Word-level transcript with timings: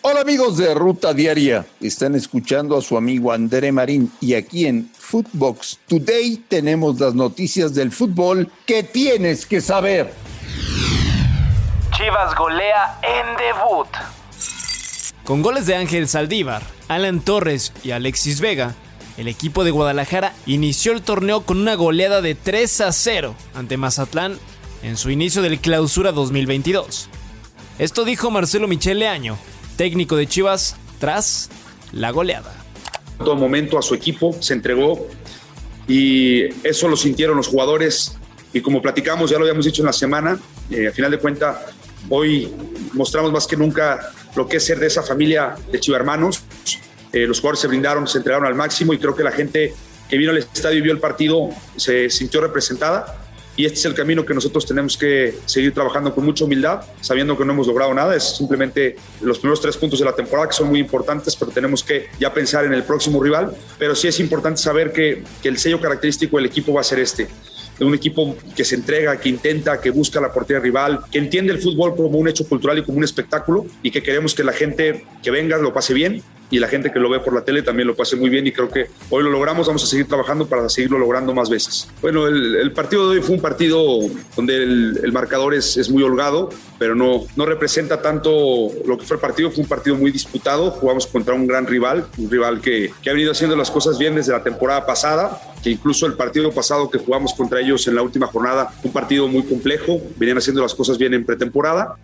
Hola 0.00 0.20
amigos 0.20 0.56
de 0.56 0.72
Ruta 0.74 1.12
Diaria, 1.12 1.66
están 1.80 2.14
escuchando 2.14 2.78
a 2.78 2.82
su 2.82 2.96
amigo 2.96 3.32
André 3.32 3.72
Marín 3.72 4.12
y 4.20 4.34
aquí 4.34 4.66
en 4.66 4.88
Footbox 4.96 5.80
Today 5.88 6.36
tenemos 6.48 7.00
las 7.00 7.14
noticias 7.14 7.74
del 7.74 7.90
fútbol 7.90 8.48
que 8.64 8.84
tienes 8.84 9.44
que 9.44 9.60
saber. 9.60 10.12
Chivas 11.96 12.36
golea 12.36 13.00
en 13.02 13.36
debut. 13.36 13.88
Con 15.24 15.42
goles 15.42 15.66
de 15.66 15.74
Ángel 15.74 16.06
Saldívar, 16.06 16.62
Alan 16.86 17.20
Torres 17.20 17.72
y 17.82 17.90
Alexis 17.90 18.40
Vega, 18.40 18.76
el 19.16 19.26
equipo 19.26 19.64
de 19.64 19.72
Guadalajara 19.72 20.32
inició 20.46 20.92
el 20.92 21.02
torneo 21.02 21.40
con 21.40 21.58
una 21.58 21.74
goleada 21.74 22.22
de 22.22 22.36
3 22.36 22.82
a 22.82 22.92
0 22.92 23.34
ante 23.52 23.76
Mazatlán 23.76 24.38
en 24.84 24.96
su 24.96 25.10
inicio 25.10 25.42
del 25.42 25.58
Clausura 25.58 26.12
2022. 26.12 27.08
Esto 27.80 28.04
dijo 28.04 28.30
Marcelo 28.30 28.68
Michele 28.68 29.08
Año, 29.08 29.36
técnico 29.78 30.16
de 30.16 30.26
Chivas, 30.26 30.76
tras 30.98 31.48
la 31.92 32.10
goleada. 32.10 32.52
En 33.18 33.24
todo 33.24 33.36
momento 33.36 33.78
a 33.78 33.82
su 33.82 33.94
equipo 33.94 34.36
se 34.40 34.52
entregó 34.52 35.06
y 35.86 36.42
eso 36.66 36.88
lo 36.88 36.96
sintieron 36.96 37.36
los 37.36 37.46
jugadores 37.46 38.16
y 38.52 38.60
como 38.60 38.82
platicamos, 38.82 39.30
ya 39.30 39.38
lo 39.38 39.44
habíamos 39.44 39.64
dicho 39.64 39.82
en 39.82 39.86
la 39.86 39.92
semana, 39.92 40.38
eh, 40.70 40.88
a 40.88 40.92
final 40.92 41.12
de 41.12 41.18
cuentas, 41.18 41.56
hoy 42.08 42.52
mostramos 42.92 43.30
más 43.30 43.46
que 43.46 43.56
nunca 43.56 44.12
lo 44.34 44.48
que 44.48 44.56
es 44.56 44.64
ser 44.64 44.80
de 44.80 44.88
esa 44.88 45.02
familia 45.02 45.54
de 45.70 45.78
chivarmanos. 45.78 46.42
Eh, 47.12 47.26
los 47.26 47.38
jugadores 47.38 47.60
se 47.60 47.68
brindaron, 47.68 48.06
se 48.08 48.18
entregaron 48.18 48.46
al 48.46 48.56
máximo 48.56 48.92
y 48.92 48.98
creo 48.98 49.14
que 49.14 49.22
la 49.22 49.32
gente 49.32 49.74
que 50.08 50.18
vino 50.18 50.32
al 50.32 50.38
estadio 50.38 50.78
y 50.78 50.82
vio 50.82 50.92
el 50.92 50.98
partido 50.98 51.50
se 51.76 52.10
sintió 52.10 52.40
representada 52.40 53.27
y 53.58 53.66
este 53.66 53.80
es 53.80 53.84
el 53.86 53.94
camino 53.94 54.24
que 54.24 54.32
nosotros 54.32 54.64
tenemos 54.64 54.96
que 54.96 55.34
seguir 55.44 55.74
trabajando 55.74 56.14
con 56.14 56.24
mucha 56.24 56.44
humildad, 56.44 56.80
sabiendo 57.00 57.36
que 57.36 57.44
no 57.44 57.52
hemos 57.52 57.66
logrado 57.66 57.92
nada, 57.92 58.14
es 58.14 58.36
simplemente 58.36 58.94
los 59.20 59.40
primeros 59.40 59.60
tres 59.60 59.76
puntos 59.76 59.98
de 59.98 60.04
la 60.04 60.14
temporada 60.14 60.48
que 60.48 60.54
son 60.54 60.68
muy 60.68 60.78
importantes, 60.78 61.34
pero 61.34 61.50
tenemos 61.50 61.82
que 61.82 62.06
ya 62.20 62.32
pensar 62.32 62.64
en 62.64 62.72
el 62.72 62.84
próximo 62.84 63.20
rival, 63.20 63.52
pero 63.76 63.96
sí 63.96 64.06
es 64.06 64.20
importante 64.20 64.62
saber 64.62 64.92
que, 64.92 65.24
que 65.42 65.48
el 65.48 65.58
sello 65.58 65.80
característico 65.80 66.36
del 66.36 66.46
equipo 66.46 66.72
va 66.72 66.82
a 66.82 66.84
ser 66.84 67.00
este, 67.00 67.26
de 67.80 67.84
un 67.84 67.94
equipo 67.94 68.36
que 68.54 68.64
se 68.64 68.76
entrega, 68.76 69.18
que 69.18 69.28
intenta, 69.28 69.80
que 69.80 69.90
busca 69.90 70.20
la 70.20 70.32
portería 70.32 70.60
rival, 70.60 71.00
que 71.10 71.18
entiende 71.18 71.52
el 71.52 71.58
fútbol 71.58 71.96
como 71.96 72.16
un 72.16 72.28
hecho 72.28 72.46
cultural 72.48 72.78
y 72.78 72.84
como 72.84 72.98
un 72.98 73.04
espectáculo 73.04 73.66
y 73.82 73.90
que 73.90 74.04
queremos 74.04 74.34
que 74.34 74.44
la 74.44 74.52
gente 74.52 75.04
que 75.20 75.32
venga 75.32 75.58
lo 75.58 75.74
pase 75.74 75.94
bien 75.94 76.22
y 76.50 76.58
la 76.58 76.68
gente 76.68 76.90
que 76.90 76.98
lo 76.98 77.10
ve 77.10 77.20
por 77.20 77.34
la 77.34 77.42
tele 77.42 77.62
también 77.62 77.88
lo 77.88 77.94
pase 77.94 78.16
muy 78.16 78.30
bien 78.30 78.46
y 78.46 78.52
creo 78.52 78.68
que 78.68 78.90
hoy 79.10 79.22
lo 79.22 79.30
logramos, 79.30 79.66
vamos 79.66 79.84
a 79.84 79.86
seguir 79.86 80.08
trabajando 80.08 80.46
para 80.46 80.68
seguirlo 80.68 80.98
logrando 80.98 81.34
más 81.34 81.50
veces. 81.50 81.88
Bueno, 82.00 82.26
el, 82.26 82.72
partido 82.72 83.10
de 83.10 83.16
hoy 83.16 83.22
fue 83.22 83.36
un 83.36 83.42
partido 83.42 83.98
donde 84.36 84.62
el, 84.62 85.12
marcador 85.12 85.54
es, 85.54 85.76
es, 85.76 85.90
muy 85.90 86.02
holgado, 86.02 86.50
pero 86.78 86.94
no, 86.94 87.22
no 87.34 87.44
representa 87.44 88.00
tanto 88.00 88.68
lo 88.86 88.96
que 88.96 89.04
fue 89.04 89.16
el 89.16 89.20
partido, 89.20 89.50
fue 89.50 89.62
un 89.62 89.68
partido 89.68 89.96
muy 89.96 90.10
disputado, 90.10 90.70
jugamos 90.70 91.06
contra 91.06 91.34
un 91.34 91.46
gran 91.46 91.66
rival, 91.66 92.06
un 92.18 92.30
rival 92.30 92.60
que, 92.60 92.92
que 93.02 93.10
ha 93.10 93.12
venido 93.12 93.32
haciendo 93.32 93.56
las 93.56 93.70
cosas 93.70 93.98
bien 93.98 94.14
desde 94.14 94.32
la 94.32 94.42
temporada 94.42 94.86
pasada, 94.86 95.40
que 95.62 95.70
incluso 95.70 96.06
el 96.06 96.14
partido 96.14 96.52
pasado 96.52 96.90
que 96.90 96.98
jugamos 96.98 97.34
contra 97.34 97.60
ellos 97.60 97.86
en 97.88 97.96
la 97.96 98.02
última 98.02 98.26
jornada, 98.26 98.70
un 98.82 98.92
partido 98.92 99.28
muy 99.28 99.44
complejo, 99.44 100.00
venían 100.16 100.38
haciendo 100.38 100.62
las 100.62 100.74
cosas 100.74 100.98
bien 100.98 101.14
en 101.14 101.24
pretemporada. 101.24 101.96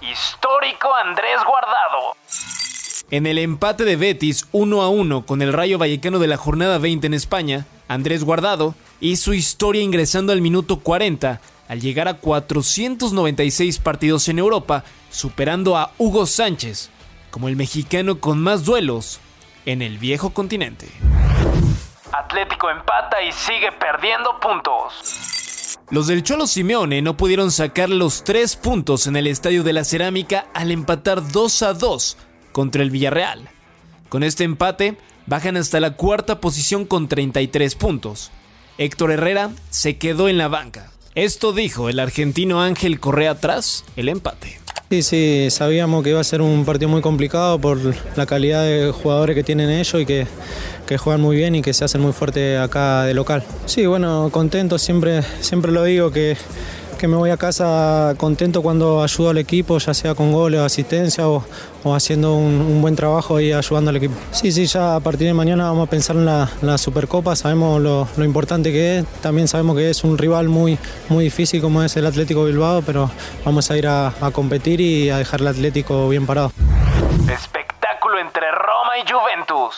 Histórico 0.00 0.94
Andrés 0.94 1.40
Guardado. 1.44 2.63
En 3.10 3.26
el 3.26 3.38
empate 3.38 3.84
de 3.84 3.96
Betis 3.96 4.48
1 4.52 4.82
a 4.82 4.88
1 4.88 5.26
con 5.26 5.42
el 5.42 5.52
Rayo 5.52 5.78
Vallecano 5.78 6.18
de 6.18 6.26
la 6.26 6.38
jornada 6.38 6.78
20 6.78 7.06
en 7.06 7.14
España, 7.14 7.66
Andrés 7.86 8.24
Guardado 8.24 8.74
hizo 9.00 9.34
historia 9.34 9.82
ingresando 9.82 10.32
al 10.32 10.40
minuto 10.40 10.80
40 10.80 11.40
al 11.68 11.80
llegar 11.80 12.08
a 12.08 12.14
496 12.14 13.78
partidos 13.78 14.28
en 14.28 14.38
Europa, 14.38 14.84
superando 15.10 15.76
a 15.76 15.92
Hugo 15.98 16.26
Sánchez 16.26 16.90
como 17.30 17.48
el 17.48 17.56
mexicano 17.56 18.20
con 18.20 18.38
más 18.40 18.64
duelos 18.64 19.20
en 19.66 19.82
el 19.82 19.98
viejo 19.98 20.30
continente. 20.30 20.88
Atlético 22.12 22.70
empata 22.70 23.22
y 23.22 23.32
sigue 23.32 23.70
perdiendo 23.72 24.40
puntos. 24.40 25.78
Los 25.90 26.06
del 26.06 26.22
Cholo 26.22 26.46
Simeone 26.46 27.02
no 27.02 27.16
pudieron 27.16 27.50
sacar 27.50 27.90
los 27.90 28.24
tres 28.24 28.56
puntos 28.56 29.06
en 29.06 29.16
el 29.16 29.26
Estadio 29.26 29.62
de 29.62 29.74
la 29.74 29.84
Cerámica 29.84 30.46
al 30.54 30.70
empatar 30.70 31.30
2 31.30 31.62
a 31.62 31.74
2 31.74 32.16
contra 32.54 32.82
el 32.82 32.90
Villarreal. 32.90 33.48
Con 34.08 34.22
este 34.22 34.44
empate, 34.44 34.96
bajan 35.26 35.56
hasta 35.56 35.80
la 35.80 35.96
cuarta 35.96 36.40
posición 36.40 36.86
con 36.86 37.08
33 37.08 37.74
puntos. 37.74 38.30
Héctor 38.78 39.10
Herrera 39.10 39.50
se 39.70 39.98
quedó 39.98 40.28
en 40.28 40.38
la 40.38 40.46
banca. 40.46 40.92
Esto 41.16 41.52
dijo 41.52 41.88
el 41.88 41.98
argentino 41.98 42.62
Ángel 42.62 43.00
Correa 43.00 43.34
tras 43.34 43.84
el 43.96 44.08
empate. 44.08 44.60
Sí, 44.90 45.02
sí, 45.02 45.46
sabíamos 45.50 46.04
que 46.04 46.10
iba 46.10 46.20
a 46.20 46.24
ser 46.24 46.42
un 46.42 46.64
partido 46.64 46.88
muy 46.88 47.00
complicado 47.00 47.58
por 47.58 47.78
la 48.16 48.26
calidad 48.26 48.62
de 48.62 48.92
jugadores 48.92 49.34
que 49.34 49.42
tienen 49.42 49.70
ellos 49.70 50.00
y 50.00 50.06
que, 50.06 50.28
que 50.86 50.96
juegan 50.96 51.20
muy 51.20 51.36
bien 51.36 51.56
y 51.56 51.62
que 51.62 51.72
se 51.74 51.84
hacen 51.84 52.00
muy 52.02 52.12
fuerte 52.12 52.58
acá 52.58 53.02
de 53.02 53.14
local. 53.14 53.42
Sí, 53.66 53.86
bueno, 53.86 54.28
contento, 54.30 54.78
siempre, 54.78 55.22
siempre 55.40 55.72
lo 55.72 55.82
digo 55.82 56.12
que 56.12 56.36
que 56.96 57.08
me 57.08 57.16
voy 57.16 57.30
a 57.30 57.36
casa 57.36 58.14
contento 58.16 58.62
cuando 58.62 59.02
ayudo 59.02 59.30
al 59.30 59.38
equipo, 59.38 59.78
ya 59.78 59.94
sea 59.94 60.14
con 60.14 60.32
goles 60.32 60.60
o 60.60 60.64
asistencia 60.64 61.28
o, 61.28 61.44
haciendo 61.94 62.36
un, 62.36 62.80
buen 62.80 62.96
trabajo 62.96 63.40
y 63.40 63.52
ayudando 63.52 63.90
al 63.90 63.96
equipo. 63.96 64.14
Sí, 64.30 64.52
sí, 64.52 64.66
ya 64.66 64.96
a 64.96 65.00
partir 65.00 65.26
de 65.26 65.34
mañana 65.34 65.64
vamos 65.64 65.86
a 65.86 65.90
pensar 65.90 66.16
en 66.16 66.26
la, 66.26 66.78
Supercopa, 66.78 67.36
sabemos 67.36 67.80
lo, 67.80 68.24
importante 68.24 68.72
que 68.72 68.98
es, 68.98 69.06
también 69.20 69.48
sabemos 69.48 69.76
que 69.76 69.90
es 69.90 70.04
un 70.04 70.18
rival 70.18 70.48
muy, 70.48 70.78
muy 71.08 71.24
difícil 71.24 71.60
como 71.60 71.82
es 71.82 71.96
el 71.96 72.06
Atlético 72.06 72.44
Bilbao, 72.44 72.82
pero 72.82 73.10
vamos 73.44 73.70
a 73.70 73.76
ir 73.76 73.86
a, 73.86 74.08
a 74.20 74.30
competir 74.30 74.80
y 74.80 75.10
a 75.10 75.18
dejar 75.18 75.40
el 75.40 75.48
Atlético 75.48 76.08
bien 76.08 76.26
parado. 76.26 76.52
Espectáculo 77.32 78.18
entre 78.18 78.50
Roma 78.50 78.98
y 78.98 79.10
Juventus. 79.10 79.74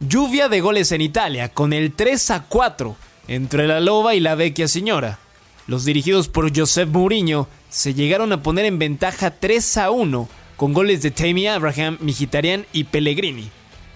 Lluvia 0.00 0.48
de 0.48 0.60
goles 0.60 0.92
en 0.92 1.02
Italia 1.02 1.50
con 1.50 1.72
el 1.72 1.92
3 1.94 2.30
a 2.30 2.44
4 2.48 2.96
entre 3.28 3.66
la 3.68 3.80
Loba 3.80 4.14
y 4.14 4.20
la 4.20 4.34
Vecchia 4.34 4.66
Señora. 4.66 5.18
Los 5.66 5.84
dirigidos 5.84 6.28
por 6.28 6.56
Josep 6.56 6.88
Mourinho 6.88 7.48
se 7.68 7.94
llegaron 7.94 8.32
a 8.32 8.42
poner 8.42 8.64
en 8.64 8.78
ventaja 8.78 9.30
3 9.30 9.76
a 9.78 9.90
1 9.90 10.28
con 10.56 10.72
goles 10.72 11.02
de 11.02 11.10
Tammy 11.10 11.46
Abraham, 11.46 11.98
Mkhitaryan 12.00 12.66
y 12.72 12.84
Pellegrini. 12.84 13.50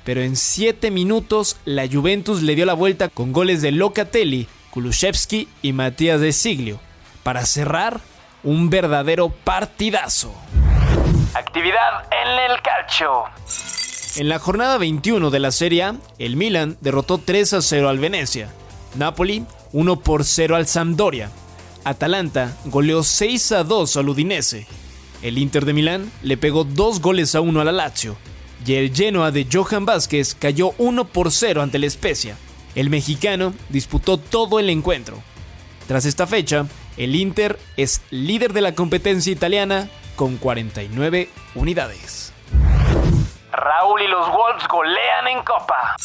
Pero 0.04 0.22
en 0.22 0.36
7 0.36 0.90
minutos 0.90 1.56
la 1.64 1.88
Juventus 1.88 2.42
le 2.42 2.54
dio 2.54 2.66
la 2.66 2.74
vuelta 2.74 3.08
con 3.08 3.32
goles 3.32 3.62
de 3.62 3.72
Locatelli, 3.72 4.46
Kulusevski 4.70 5.48
y 5.62 5.72
Matías 5.72 6.20
de 6.20 6.32
Siglio 6.32 6.80
para 7.22 7.44
cerrar 7.46 8.00
un 8.44 8.70
verdadero 8.70 9.30
partidazo. 9.30 10.34
Actividad 11.34 12.04
en 12.12 12.50
el 12.50 12.62
calcio. 12.62 13.24
En 14.16 14.28
la 14.28 14.38
jornada 14.38 14.78
21 14.78 15.30
de 15.30 15.40
la 15.40 15.50
Serie 15.50 15.92
el 16.18 16.36
Milan 16.36 16.76
derrotó 16.80 17.18
3 17.18 17.54
a 17.54 17.62
0 17.62 17.88
al 17.88 17.98
Venecia. 17.98 18.48
Napoli 18.94 19.44
1 19.72 20.00
por 20.00 20.24
0 20.24 20.54
al 20.54 20.68
Sampdoria. 20.68 21.30
Atalanta 21.84 22.56
goleó 22.64 23.02
6 23.02 23.52
a 23.52 23.64
2 23.64 23.96
al 23.98 24.08
Udinese. 24.08 24.66
El 25.22 25.38
Inter 25.38 25.64
de 25.64 25.72
Milán 25.72 26.10
le 26.22 26.36
pegó 26.36 26.64
2 26.64 27.00
goles 27.00 27.34
a 27.34 27.40
1 27.40 27.60
a 27.60 27.64
la 27.64 27.72
Lazio. 27.72 28.16
Y 28.66 28.74
el 28.74 28.94
Genoa 28.94 29.30
de 29.30 29.46
Johan 29.50 29.84
Vázquez 29.84 30.34
cayó 30.34 30.72
1 30.78 31.04
por 31.06 31.30
0 31.30 31.62
ante 31.62 31.78
la 31.78 31.88
Spezia. 31.88 32.36
El 32.74 32.90
mexicano 32.90 33.54
disputó 33.68 34.16
todo 34.16 34.58
el 34.58 34.70
encuentro. 34.70 35.22
Tras 35.86 36.06
esta 36.06 36.26
fecha, 36.26 36.66
el 36.96 37.14
Inter 37.14 37.58
es 37.76 38.00
líder 38.10 38.52
de 38.54 38.62
la 38.62 38.74
competencia 38.74 39.32
italiana 39.32 39.88
con 40.16 40.38
49 40.38 41.28
unidades. 41.54 42.32
Raúl 43.52 44.02
y 44.02 44.08
los 44.08 44.26
Wolves 44.28 44.66
golean 44.68 45.28
en 45.28 45.44
Copa. 45.44 45.96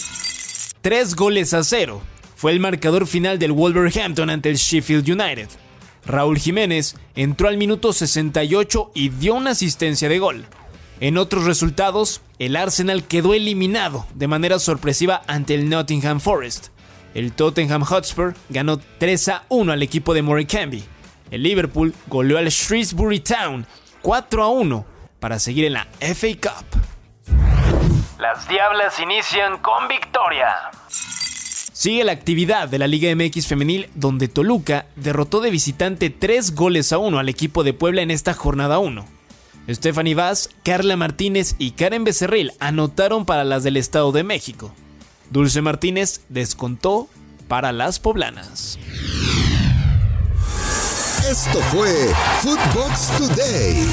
3 0.82 1.16
goles 1.16 1.54
a 1.54 1.64
0 1.64 2.02
fue 2.36 2.52
el 2.52 2.60
marcador 2.60 3.08
final 3.08 3.40
del 3.40 3.52
Wolverhampton 3.54 4.30
ante 4.30 4.50
el 4.50 4.58
Sheffield 4.58 5.10
United. 5.10 5.50
Raúl 6.06 6.38
Jiménez 6.40 6.96
entró 7.16 7.48
al 7.48 7.58
minuto 7.58 7.94
68 7.94 8.92
y 8.94 9.10
dio 9.10 9.36
una 9.36 9.52
asistencia 9.52 10.10
de 10.10 10.20
gol. 10.20 10.46
En 11.00 11.18
otros 11.18 11.46
resultados, 11.46 12.22
el 12.40 12.56
Arsenal 12.56 13.04
quedó 13.04 13.34
eliminado 13.34 14.06
de 14.16 14.28
manera 14.28 14.60
sorpresiva 14.60 15.22
ante 15.28 15.56
el 15.56 15.70
Nottingham 15.70 16.20
Forest. 16.20 16.68
El 17.14 17.32
Tottenham 17.32 17.84
Hotspur 17.84 18.36
ganó 18.50 18.80
3 18.98 19.30
a 19.30 19.44
1 19.50 19.72
al 19.72 19.82
equipo 19.82 20.14
de 20.14 20.22
Morecambe. 20.22 20.84
El 21.32 21.44
Liverpool 21.44 21.94
goleó 22.08 22.38
al 22.38 22.50
Shrewsbury 22.50 23.20
Town 23.22 23.66
4 24.02 24.44
a 24.44 24.50
1 24.50 24.86
para 25.20 25.40
seguir 25.40 25.66
en 25.66 25.74
la 25.74 25.88
FA 26.00 26.28
Cup. 26.42 26.66
Las 28.20 28.48
Diablas 28.48 29.00
inician 29.00 29.58
con 29.60 29.88
victoria. 29.88 30.72
Sigue 31.80 32.04
la 32.04 32.12
actividad 32.12 32.68
de 32.68 32.78
la 32.78 32.88
Liga 32.88 33.10
MX 33.16 33.48
femenil 33.48 33.90
donde 33.96 34.28
Toluca 34.28 34.88
derrotó 34.98 35.40
de 35.40 35.50
visitante 35.50 36.10
3 36.10 36.54
goles 36.54 36.92
a 36.92 36.98
1 36.98 37.18
al 37.18 37.30
equipo 37.30 37.64
de 37.64 37.72
Puebla 37.72 38.02
en 38.02 38.12
esta 38.12 38.34
jornada 38.34 38.80
1. 38.80 39.06
Stephanie 39.70 40.14
Vaz, 40.14 40.50
Carla 40.62 40.98
Martínez 40.98 41.56
y 41.58 41.72
Karen 41.72 42.04
Becerril 42.04 42.52
anotaron 42.60 43.26
para 43.26 43.46
las 43.46 43.64
del 43.64 43.78
Estado 43.78 44.12
de 44.12 44.26
México. 44.26 44.74
Dulce 45.30 45.62
Martínez 45.62 46.20
descontó 46.28 47.08
para 47.48 47.72
las 47.72 47.98
poblanas. 47.98 48.78
Esto 51.32 51.62
fue 51.72 52.14
Footbox 52.42 53.08
Today. 53.20 53.88